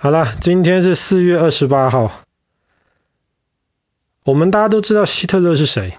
[0.00, 2.20] 好了，今天是四月二十八号。
[4.22, 5.92] 我们大家都知道希特勒是谁？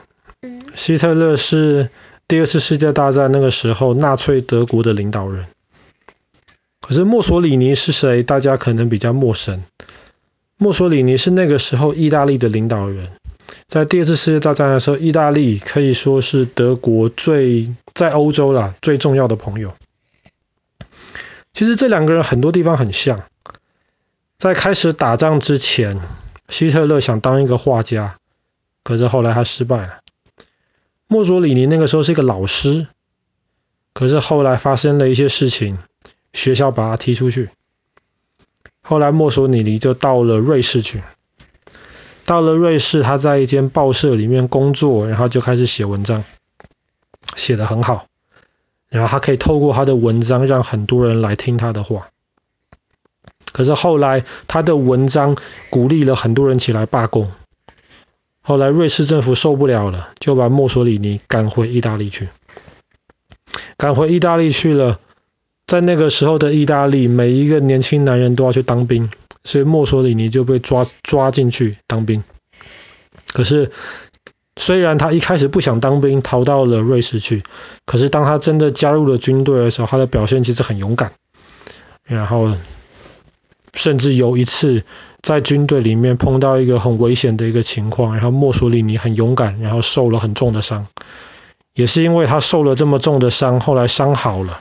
[0.73, 1.89] 希特勒是
[2.25, 5.47] 第二次世界大战那个时候纳粹德国的领导人。
[6.79, 8.23] 可是墨索里尼是谁？
[8.23, 9.65] 大家可能比较陌生。
[10.55, 13.11] 墨索里尼是那个时候意大利的领导人。
[13.67, 19.75] 在第二次世界大战的时候，意大利可以说是德国最在欧洲啦最重要的朋友。
[21.51, 23.25] 其实这两个人很多地方很像。
[24.39, 25.99] 在开始打仗之前，
[26.47, 28.15] 希特勒想当一个画家，
[28.83, 29.99] 可是后来他失败了。
[31.07, 32.87] 墨索里尼那个时候是一个老师，
[33.93, 35.77] 可是后来发生了一些事情，
[36.31, 37.49] 学校把他踢出去。
[38.81, 41.03] 后来墨索里尼就到了瑞士去，
[42.23, 46.23] 到了瑞士，他在一间报社里面工作，然后就开始写文章，
[47.35, 48.07] 写得很好，
[48.87, 52.07] 然后他可以透过他的文章让很多人来听他的话。
[53.51, 55.35] 可是后来，他的文章
[55.69, 57.31] 鼓励了很多人起来罢工。
[58.41, 62.29] 后来，瑞士政府受不了了，就把墨索里尼赶回意大利去。
[63.77, 64.99] 赶回意大利去了，
[65.67, 69.11] 在那个时候的意大利，每一个年轻男人都要去当兵，
[69.43, 72.23] 所以墨索里尼就被抓抓进去当兵。
[73.33, 73.71] 可是，
[74.57, 77.43] 虽然他一开始不想当兵，逃到了瑞士去，
[77.85, 81.11] 可是当他真的加入了军队的时候，他的表现其实很勇敢。
[82.03, 82.53] 然后。
[83.79, 84.83] 甚至有一次
[85.21, 90.87] 在军队里面碰到一个很危险的一个情况，然后墨索里尼很勇敢，然后受了很重的伤。
[91.73, 94.59] 也是因为他受了这么重的伤，后来伤好了。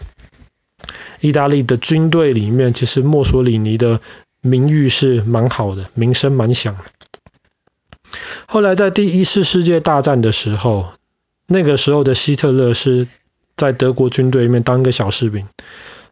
[1.19, 4.01] 意大利的军队里面，其实墨索里尼的
[4.41, 6.85] 名誉是蛮好的，名声蛮响的。
[8.47, 10.91] 后来在第一次世界大战的时候，
[11.49, 13.09] 那个时候的希特勒是
[13.57, 15.49] 在德国军队里面当一个小士兵。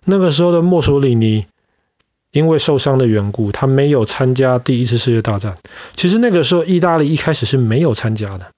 [0.04, 1.46] 那个时候的墨索里尼。
[2.36, 5.56] 因为受伤的缘故，他没有参加第一次世界大战。
[5.94, 8.48] 其实那个时候，意大利一开始是没有参加的。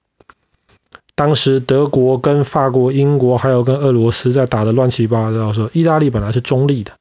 [1.15, 6.91] 当时德国跟法国、英国还有跟俄罗斯在打得乱七八糟说，意大利本来是中立的。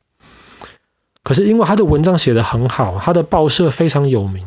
[1.25, 4.47] 可是因为他的文章写得很好，他的报社非常有名。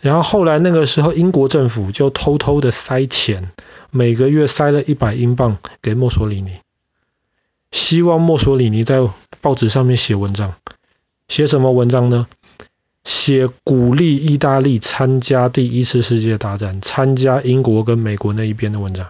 [0.00, 3.52] 然后后来那个时候，英国政府就偷偷的塞钱，
[3.90, 6.60] 每个月塞了一百英镑给墨索里尼，
[7.70, 9.06] 希望墨索里尼在
[9.42, 10.54] 报纸上面写文章。
[11.28, 12.26] 写什么文章呢？
[13.04, 19.08] 写鼓励意大利参加第一次世界大战，参加英国跟美国那一边的文章。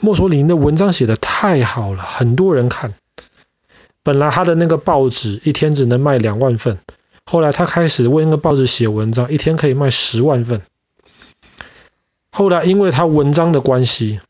[0.00, 2.94] 墨索里尼的文章写的太好了，很多人看。
[4.02, 6.78] 本来他的那个报纸一天只能卖两万份，
[7.26, 10.62] 后来他开始为那个报纸写文章，一天可以卖十万份。
[12.32, 14.20] 后来因为他文章的关系，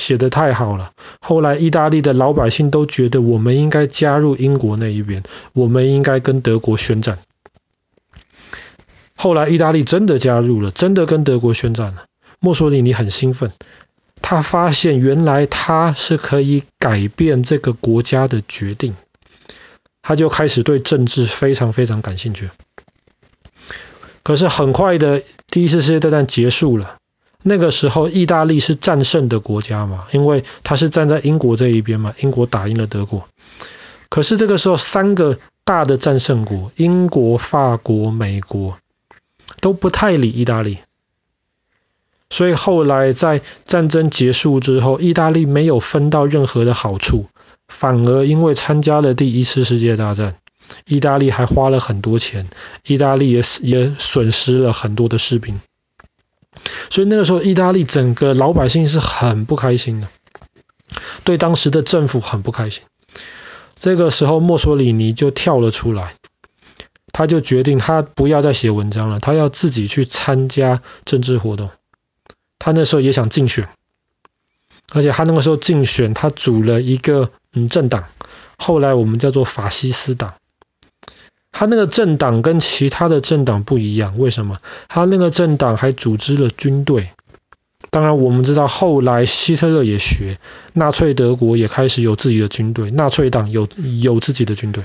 [0.00, 0.92] 写得太好了。
[1.20, 5.22] 后来，意大利的老百姓都觉得我们应该加入英国那一边，
[5.52, 7.18] 我们应该跟德国宣战。
[9.14, 12.06] 后来，意大利真的加入了，真的跟德国宣战了。
[12.40, 13.52] 墨索里尼很兴奋，
[14.22, 18.96] 他发现原来他是可以改变这个国家的决定，
[20.00, 22.48] 他就开始对政治非常非常感兴趣。
[24.22, 26.99] 可是很快的，第一次世界大战结束了。
[27.42, 33.26] 那个时候，意大利是战胜的国家嘛，因为他是站在英国这一边嘛，英国打赢了德国。
[34.08, 38.78] 可是这个时候，三个大的战胜国——英国、法国、美国——
[39.62, 40.78] 都不太理意大利。
[42.28, 47.26] 所以后来在战争结束之后，意大利没有分到任何的好处，
[47.68, 50.36] 反而因为参加了第一次世界大战，
[50.86, 52.48] 意大利还花了很多钱，
[52.86, 55.60] 意大利也也损失了很多的士兵。
[56.90, 60.08] 所以那个时候，意大利整个老百姓是很不开心的，
[61.24, 62.82] 对当时的政府很不开心。
[63.78, 66.16] 这个时候，墨索里尼就跳了出来，
[67.12, 71.70] 他就决定他不要再写文章了，他要自己去参加政治活动。
[72.58, 73.68] 他那时候也想竞选，
[74.92, 78.04] 而且他那个时候竞选，他组了一个嗯政党，
[78.58, 80.34] 后来我们叫做法西斯党。
[81.60, 84.60] 他那个政党跟其他的政党不一样，为什么？
[84.88, 87.10] 他那个政党还组织了军队。
[87.90, 90.38] 当然，我们知道后来希特勒也学，
[90.72, 93.68] 纳粹德国也开始有自己的军队，纳粹党有
[94.00, 94.84] 有自己的军队。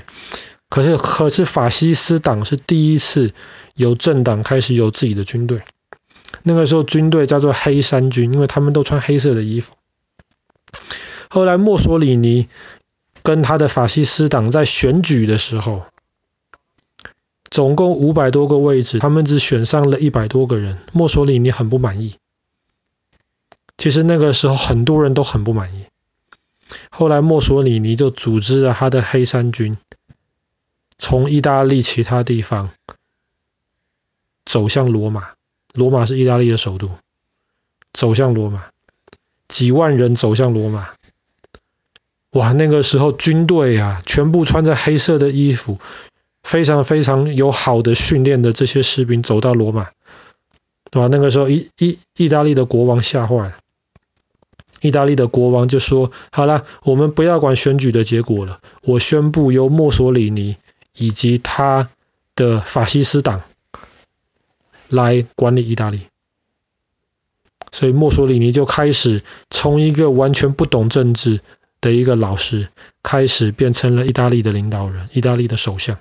[0.68, 3.32] 可是，可是法西斯党是第一次
[3.74, 5.62] 有政党开始有自己的军队。
[6.42, 9.72] 那个时候军队叫做黑山军，因为他们都穿黑色的衣服。
[11.30, 12.48] 后来墨索里尼
[13.22, 15.86] 跟他的法西斯党在选举的时候。
[17.56, 20.78] 总共五百多个位置，他们只选上了一百多个人。
[20.92, 22.18] 墨索里尼很不满意。
[23.78, 25.86] 其实那个时候很多人都很不满意。
[26.90, 29.78] 后来墨索里尼就组织了他的黑衫军，
[30.98, 32.72] 从意大利其他地方
[34.44, 35.30] 走向罗马，
[35.72, 36.90] 罗马是意大利的首都，
[37.94, 38.66] 走向罗马，
[39.48, 40.90] 几万人走向罗马。
[42.32, 45.78] 哇，那个时候军队啊，全部穿着黑色的衣服，
[46.46, 49.90] 非常非常有好的训练的这些士兵走到罗马，
[50.92, 51.08] 对吧？
[51.10, 53.56] 那个时候，意意意大利的国王吓坏了，
[54.80, 60.56] 意大利的国王就说：“好了，我们不要管选举的结果了，我宣布由墨索里尼
[60.94, 61.90] 以及他
[62.36, 63.42] 的法西斯党
[64.88, 66.02] 来管理意大利。”
[67.72, 71.40] 所以墨索里尼就开始从一个完全不懂政治。
[71.78, 72.68] 的一个老师
[73.02, 75.98] 开始变成了意大利的领导人，意大利的首相。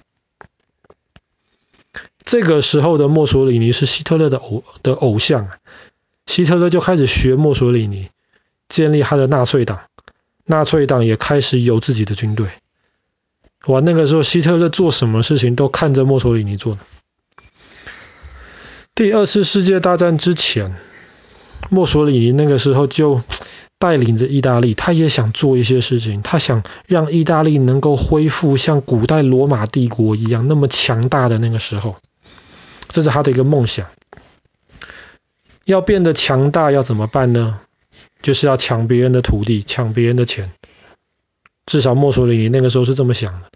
[2.36, 5.52] 这个时候的墨索里尼是希特勒的偶的偶像，
[6.26, 8.10] 希特勒就开始学墨索里尼，
[8.68, 9.80] 建立他的纳粹党，
[10.44, 12.50] 纳粹党也开始有自己的军队。
[13.68, 16.82] 哇，那个时候希特勒做什么事情都看着墨索里尼做的。
[18.94, 20.76] 第二次世界大战之前，
[21.70, 23.22] 墨索里尼那个时候就。
[23.78, 31.98] 带领着意大利，他也想做一些事情，他想让意大利能够恢复像古代罗马帝国一样那么强大的那个时候，
[32.88, 33.88] 这是他的一个梦想。
[35.66, 37.60] 要变得强大，要怎么办呢？
[38.22, 40.52] 就是要抢别人的土地，抢别人的钱。
[41.66, 43.50] 至少墨索里尼那个时候是这么想的。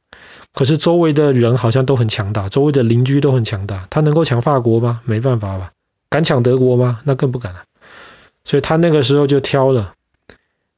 [0.54, 5.02] 可是周围的人好像都很强大，周围的邻居都很强大，他能够抢法国吗？
[5.06, 5.72] 没办法吧。
[6.10, 7.02] 敢抢德国吗？
[7.04, 7.64] 那更不敢了。
[8.44, 9.94] 所以他那个时候就挑了。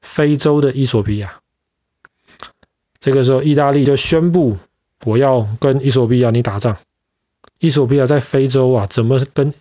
[0.01, 1.39] 非洲的伊索比亚，
[2.99, 4.57] 这个时候意大利就宣布，
[5.05, 6.77] 我要跟伊索比亚你打仗。
[7.61, 9.53] 伊索比亚在非洲啊，怎么跟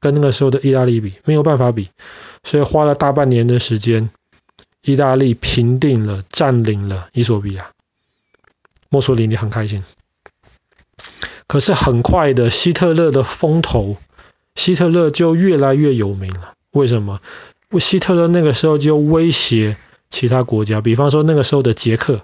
[0.00, 1.12] 跟那个时候的意大利比？
[1.26, 1.90] 没有办法比，
[2.42, 4.08] 所以花了大半年的时间，
[4.80, 7.72] 意大利平定了、占领了伊索比亚。
[8.88, 9.84] 墨索里尼很开心，
[11.46, 13.98] 可是很快的，希特勒的风头，
[14.54, 16.54] 希特勒就越来越有名了。
[16.70, 17.20] 为什么？
[17.78, 19.76] 希特勒那个时候就威胁。
[20.10, 22.22] 其他国家，比方说那个时候的捷克，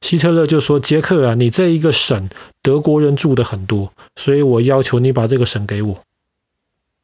[0.00, 2.28] 希特勒就说：“捷克啊，你这一个省
[2.62, 6.02] 德国人住的很多，所以我要求你把这个省给我。”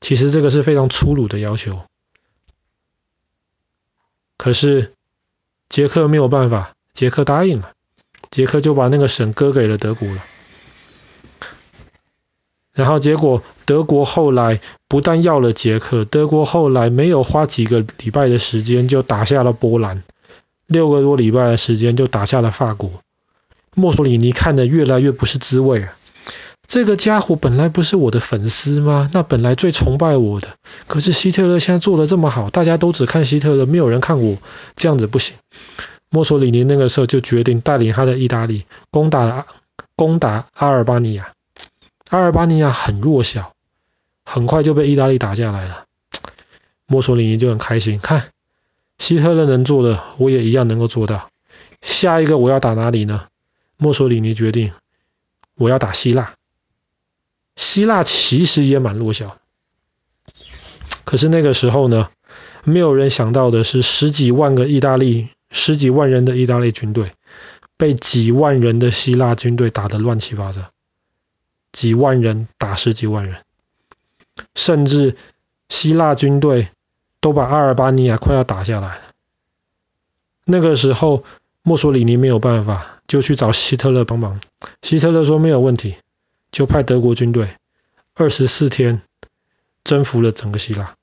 [0.01, 1.83] 其实这个是非常粗鲁的要求，
[4.37, 4.93] 可是
[5.69, 7.73] 捷克没有办法，捷克答应了，
[8.31, 10.25] 捷克就把那个省割给了德国了。
[12.73, 20.03] 然后结果，德国后来不但要了捷克，德国后来没有花几个礼拜的时间就打下了波兰，
[20.73, 22.91] 六个多礼拜的时间就打下了法国。
[23.75, 25.95] 墨索里尼看得越来越不是滋味啊！
[26.67, 29.11] 这个家伙本来不是我的粉丝吗？
[29.13, 30.49] 那本来最崇拜我的，
[30.87, 34.39] 可是希特勒现在做的这么好，大家都只看希特勒，没有人看我，
[34.77, 35.37] 这样子不行。
[36.09, 39.47] 墨索里尼那个时候就决定带领他的意大利攻打
[39.97, 41.33] 攻打阿尔巴尼亚。
[42.11, 43.55] 阿尔巴尼亚很弱小，
[44.25, 45.85] 很快就被意大利打下来了。
[46.87, 48.32] 墨索里尼就很开心，看
[49.03, 51.29] 希特勒能做的，我也一样能够做到。
[51.81, 53.27] 下一个我要打哪里呢？
[53.77, 54.75] 墨索里尼决定，
[55.57, 56.35] 我要打希腊。
[57.57, 59.39] 希腊其实也蛮弱小，
[61.05, 62.11] 可是那个时候呢，
[62.63, 67.11] 没有人想到的是，十几万个意大利，十几万人的意大利军队，
[67.77, 70.71] 被几万人的希腊军队打得乱七八糟。
[71.73, 73.43] 几万人打十几万人，
[74.55, 75.17] 甚至
[75.69, 76.69] 希腊军队
[77.23, 79.03] 都把阿尔巴尼亚快要打下来了。
[80.45, 81.23] 那个时候，
[81.63, 84.41] 墨索里尼没有办法，就去找希特勒帮忙。
[84.83, 85.97] 希特勒说没有问题，
[86.51, 87.55] 就派德国军队
[88.15, 89.03] 二十四天
[89.85, 90.97] 征服了整个希腊。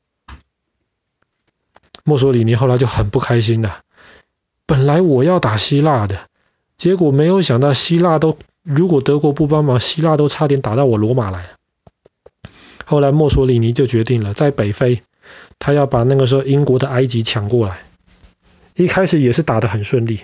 [2.03, 3.81] 墨索里尼后来就很不开心了，
[4.65, 6.27] 本来我要打希腊的，
[6.75, 8.37] 结果没有想到希腊都。
[8.61, 11.51] 如果德国不帮忙，希腊都差点打到我罗马来。
[12.85, 15.01] 后来墨索里尼就决定了，在北非，
[15.59, 17.79] 他要把那个时候英国的埃及抢过来。
[18.75, 20.21] 一开始也是打得很顺利，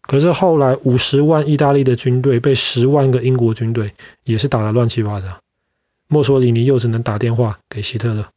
[0.00, 5.38] 可是后来五十万意大利的军队被十万个英国军队也是打得乱七八糟。
[6.08, 8.28] 墨索里尼又只能打电话给希特勒，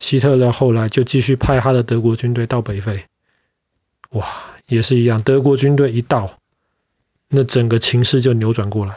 [0.00, 3.04] 希特勒后来就继续派他的德国军队到北非。
[4.10, 4.26] 哇，
[4.66, 6.38] 也是一样，德国军队一到。
[7.30, 8.96] 那整个情势就扭转过来，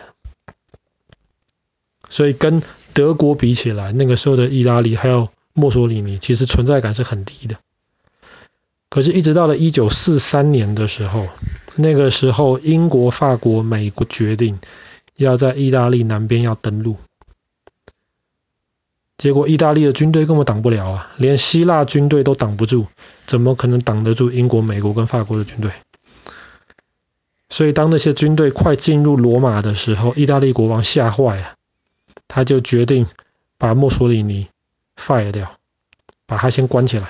[2.08, 2.64] 所以跟
[2.94, 7.58] 德国比起来，那个时候的意大利还有墨索里尼，其实存在感是很低的。
[8.90, 11.28] 可是，一直到了一九四三年的时候，
[11.76, 14.60] 那个时候英国、法国、美国决定
[15.16, 16.98] 要在意大利南边要登陆，
[19.18, 22.88] 结果意大利的军队根本挡不了啊，连希腊军队都挡不住，
[23.26, 25.72] 怎么可能挡得住英国、美国跟法国的军队？
[27.50, 31.54] 所以当那些军队快进入罗马的时候，意大利国王吓坏了，
[32.28, 33.08] 他就决定
[33.58, 34.48] 把墨索里尼
[35.02, 35.58] fire 掉，
[36.26, 37.10] 把他先关起来。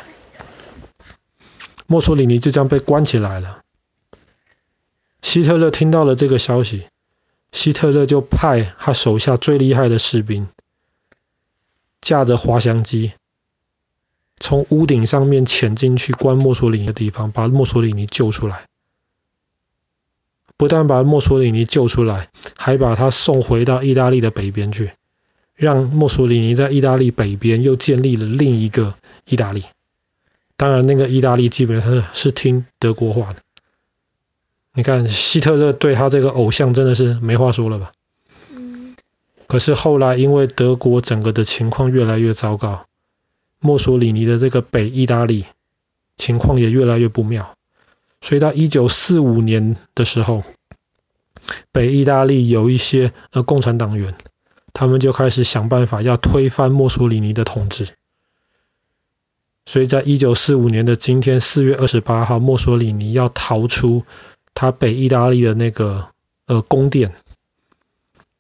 [1.86, 3.62] 墨索里尼就这样被关起来了。
[5.22, 6.88] 希特勒听到了这个消息，
[7.52, 10.48] 希特勒就派他手下最厉害的士兵，
[12.02, 13.12] 驾着滑翔机，
[14.38, 18.66] 从屋顶上面潜进去关墨索里尼的地方，把墨索里尼救出来。
[20.58, 24.94] 不但把墨索里尼救出来，还把他送回到意大利的北边去，
[25.62, 28.96] 让墨索里尼在意大利北边又建立了另一个
[29.28, 29.64] 意大利。
[30.58, 33.42] 当然，那个意大利基本上是听德国话的。
[34.74, 37.92] 你看，希特勒对他这个偶像真的是没话说了吧？
[38.50, 38.96] 嗯。
[39.46, 42.88] 可是后来，因为德国整个的情况越来越糟糕，
[43.60, 45.46] 墨索里尼的这个北意大利
[46.18, 47.56] 情况也越来越不妙。
[48.20, 50.44] 所以到一九四五年的时候，
[51.72, 54.16] 北意大利有一些呃共产党员，
[54.82, 57.90] 他们就开始想办法要推翻墨索里尼的统治。
[59.64, 64.04] 所以在一九四五年的今天四月二十八号，墨索里尼要逃出
[64.56, 66.08] 他北意大利的那个
[66.48, 67.14] 呃宫殿。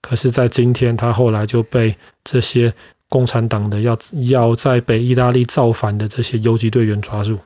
[0.01, 2.73] 可是，在今天他后来就被这些
[3.07, 7.37] 共产党的要要在北意大利造反的这些游击队员抓住。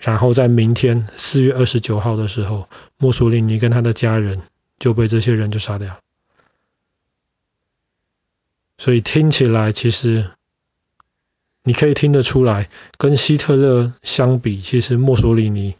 [0.00, 4.42] 然后在明天四月二十九号的时候，墨索里尼跟他的家人
[4.80, 6.00] 就被这些人就杀掉。
[8.80, 10.30] 所以听起来，其实
[11.62, 15.76] 你可以听得出来，跟希特勒相比，其实墨索里尼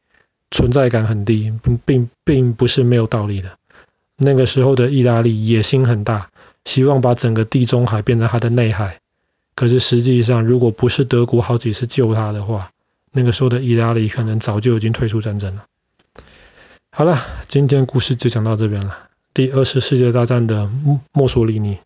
[0.50, 1.50] 存在感很低，
[1.86, 3.56] 并并不是没有道理的。
[4.18, 6.28] 那个时候的意大利野心很大，
[6.66, 9.00] 希望把整个地中海变成他的内海。
[9.54, 12.70] 可是实际上，如果不是德国好几次救他的话，
[13.12, 15.64] 那个时候的意大利可能早就已经退出战争了。
[16.90, 19.08] 好了，今天故事就讲到这边了。
[19.32, 20.70] 第二次世界大战的
[21.14, 21.78] 墨索里尼。